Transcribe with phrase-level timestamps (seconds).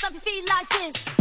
[0.00, 1.19] bounce up your feet like this.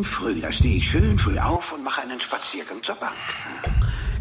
[0.00, 3.12] Morgen früh, da stehe ich schön früh auf und mache einen Spaziergang zur Bank.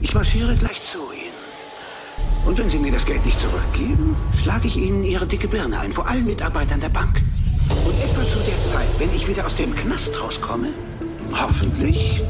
[0.01, 2.45] Ich marschiere gleich zu Ihnen.
[2.45, 5.93] Und wenn Sie mir das Geld nicht zurückgeben, schlage ich Ihnen Ihre dicke Birne ein,
[5.93, 7.21] vor allen Mitarbeitern der Bank.
[7.85, 10.73] Und etwa zu der Zeit, wenn ich wieder aus dem Knast rauskomme,
[11.31, 12.21] hoffentlich,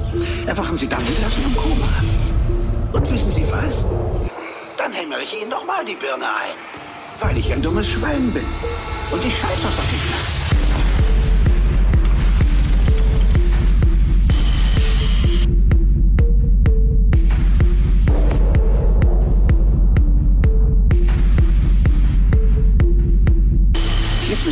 [0.45, 1.89] erwachen Sie dann wieder aus Ihrem Koma.
[2.93, 3.83] Und wissen Sie was?
[4.77, 6.55] Dann hämmere ich Ihnen nochmal die Birne ein.
[7.19, 8.45] Weil ich ein dummes Schwein bin.
[9.11, 10.28] Und ich scheiß was auf die Knast.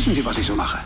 [0.08, 0.77] Wissen Sie, was ich so mache.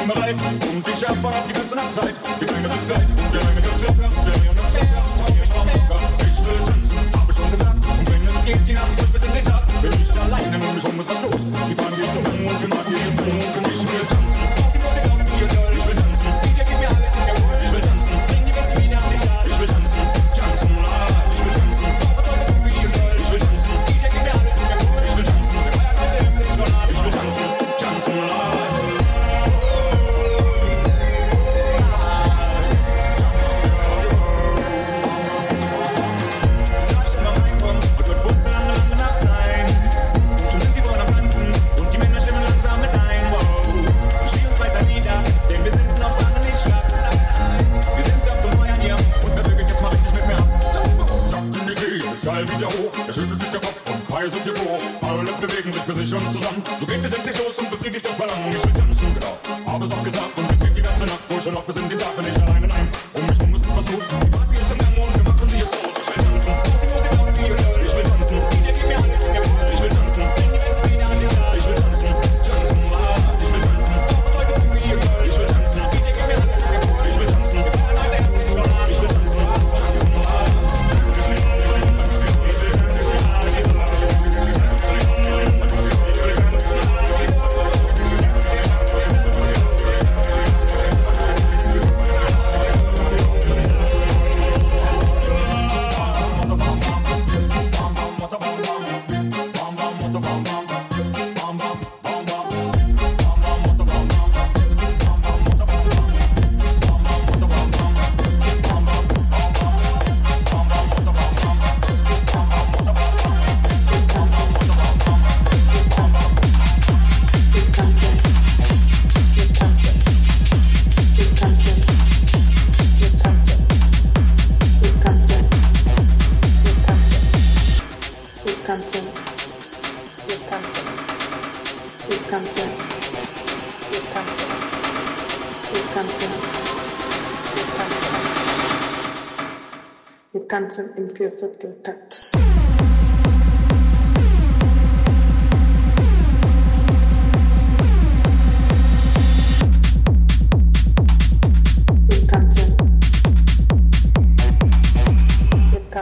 [0.00, 0.36] schon bereit.
[0.72, 4.49] Und ich erfahre die ganze Nacht Zeit, die ganze Nacht Zeit, die ganze Nacht Zeit.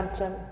[0.09, 0.48] Johnson.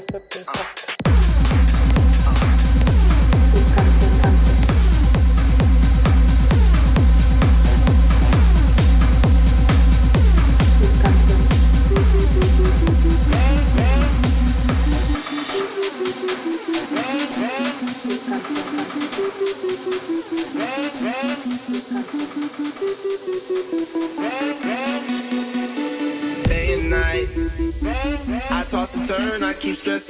[0.00, 0.87] receptive.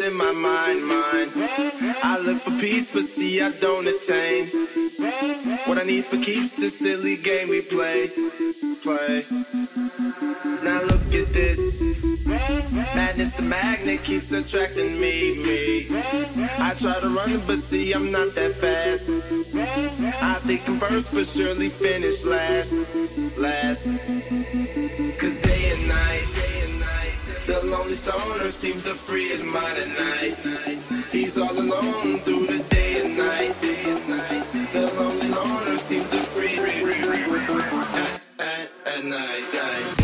[0.00, 1.32] I keep my mind, mind.
[2.04, 4.46] I look for peace, but see I don't attain.
[5.66, 8.08] What I need for keeps the silly game we play,
[8.84, 9.24] play.
[10.62, 11.80] Now look at this.
[12.94, 15.87] Madness, the magnet keeps attracting me, me.
[16.58, 19.11] I try to run, but see I'm not that fast.
[20.22, 22.72] I think I'm first, but surely finish last,
[23.37, 23.98] last.
[25.18, 26.47] Cause day and night,
[27.48, 30.78] the lonely stoner seems to free his mind at night.
[31.11, 33.58] He's all alone through the day and night.
[34.72, 39.97] The lonely loner seems to free, at, at, at night,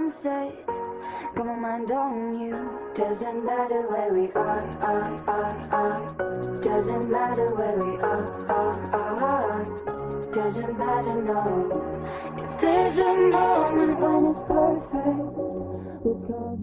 [0.00, 0.66] sunset.
[1.34, 2.56] Got my mind on you.
[2.94, 6.60] Doesn't matter where we are, are, are, are.
[6.62, 9.64] Doesn't matter where we are, are, are, are.
[10.32, 11.42] Doesn't matter, no.
[12.38, 15.20] If there's a moment when it's perfect,
[16.04, 16.60] we'll come.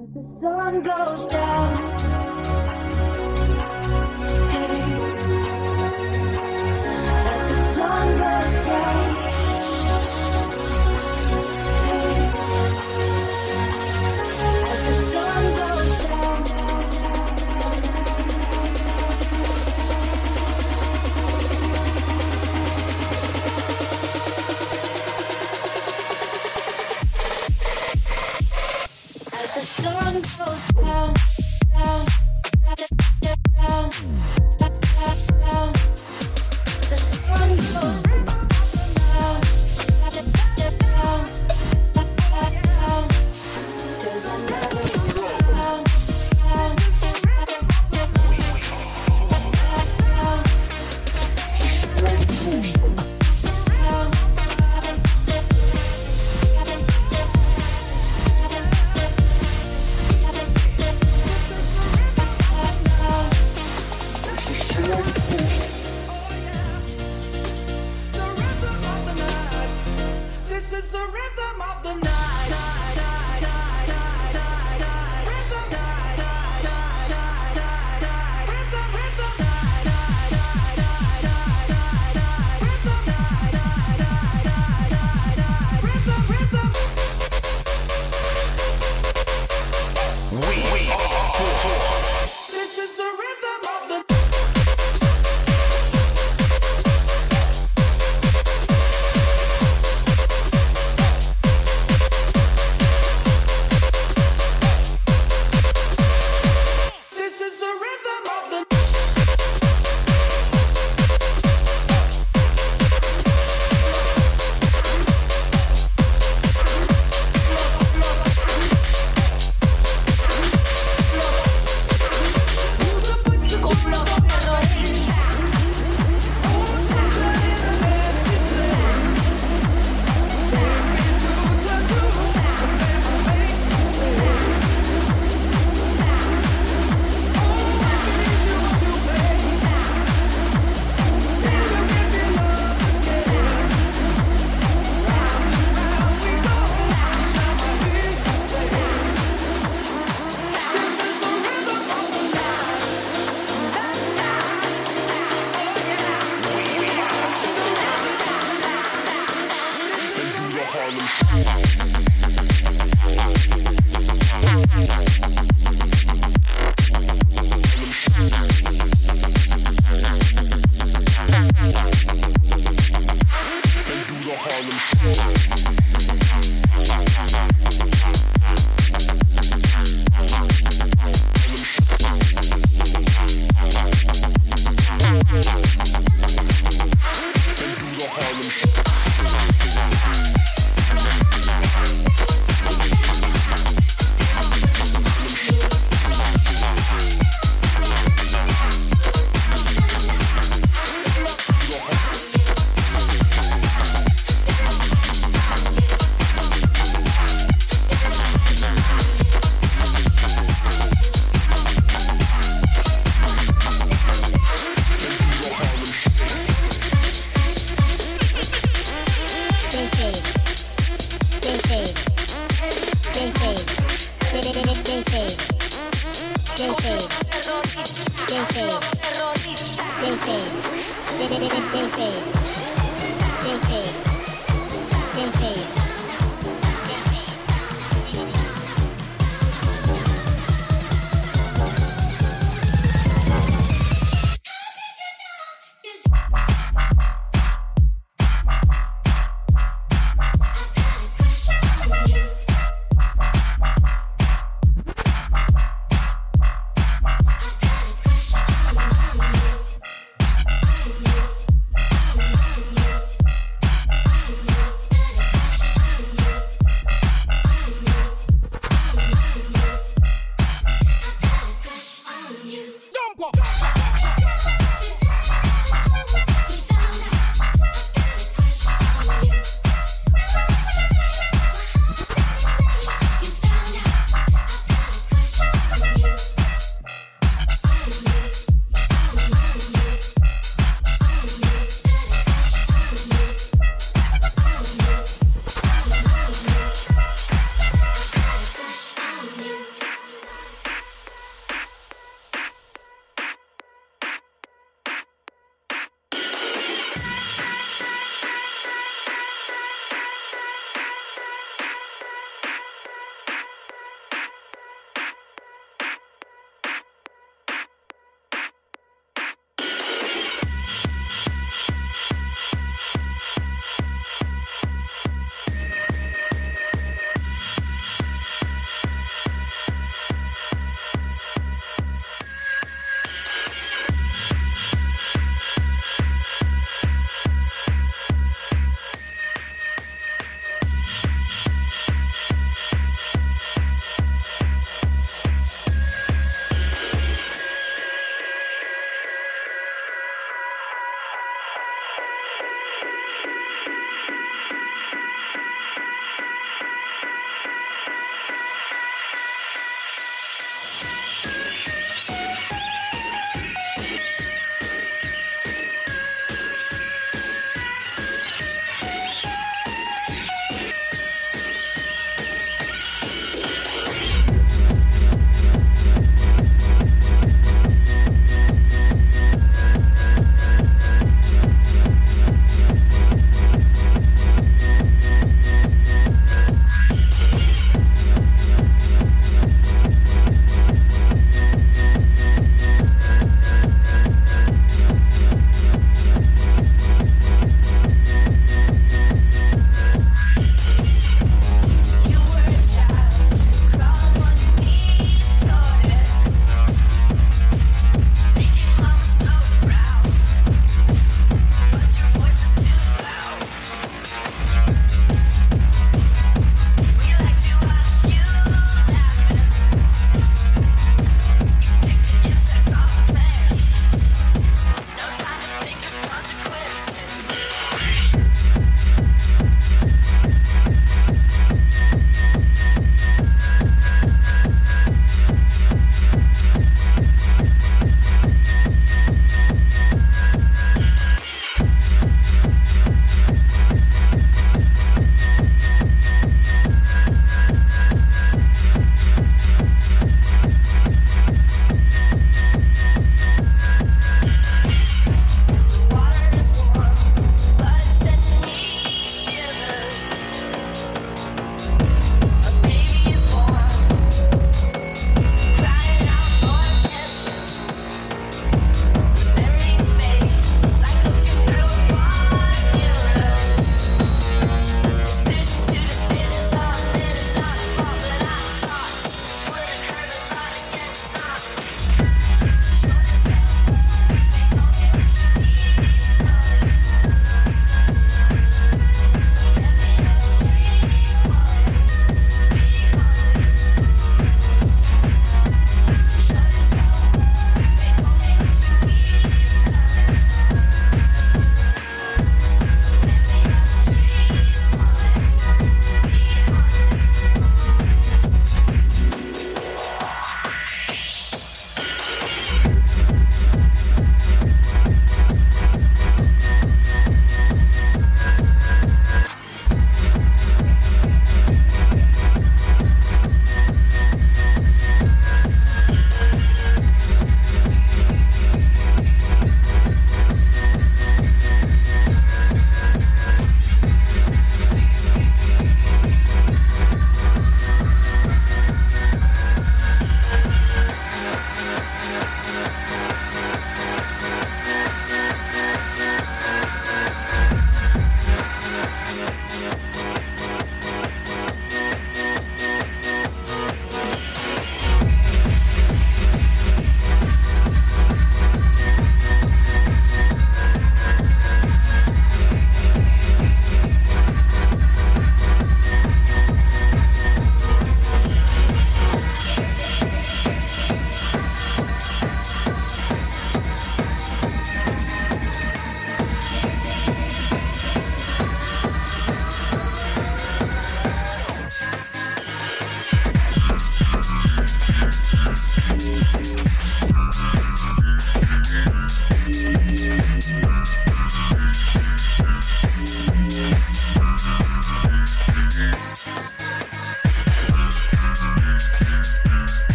[0.00, 1.68] As the sun goes down.
[4.50, 4.74] Hey.
[7.32, 9.33] As the sun goes down.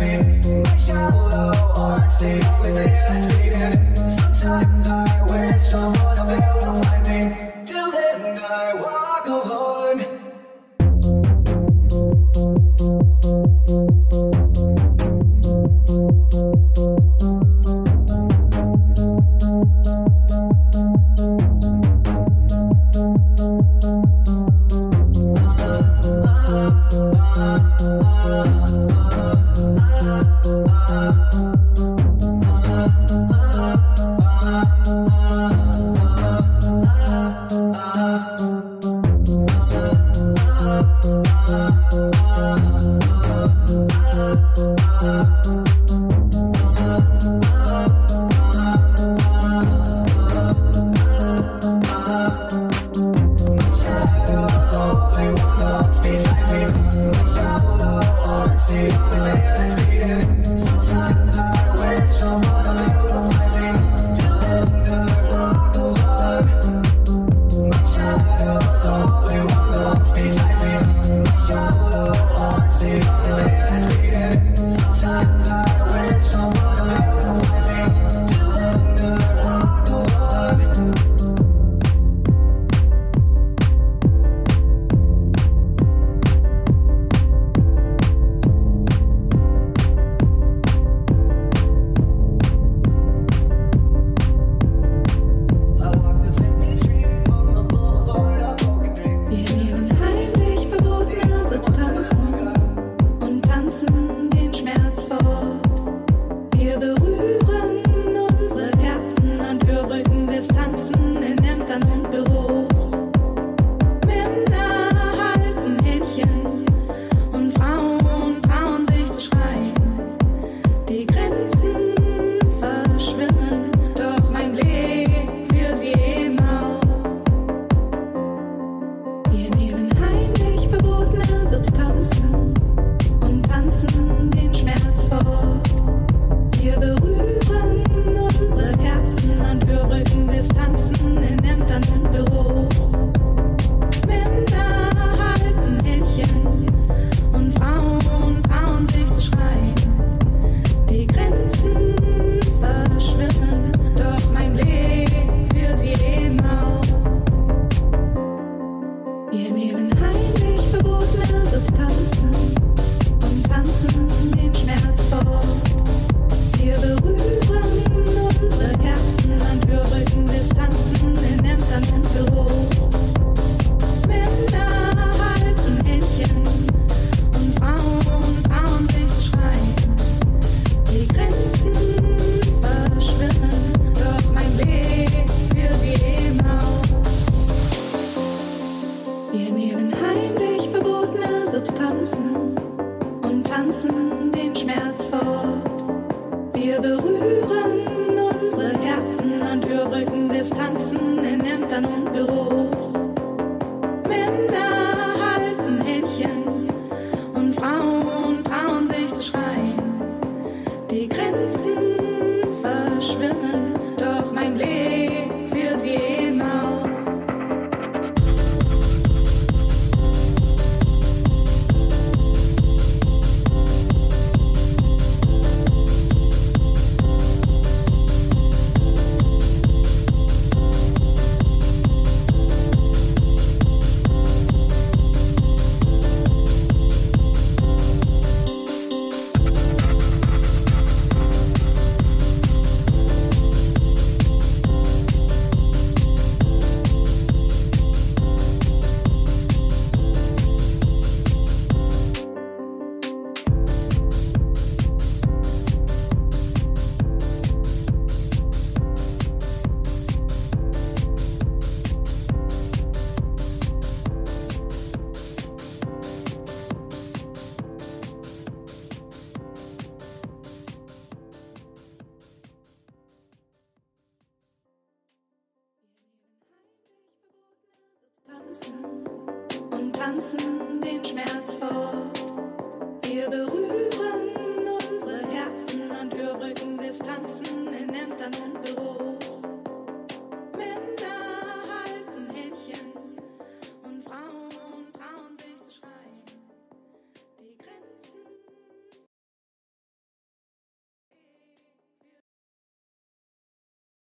[0.00, 0.40] me.
[0.78, 2.22] Shallow, aren't?
[2.22, 3.96] Only thing that's beating.
[4.34, 5.17] Sometimes I.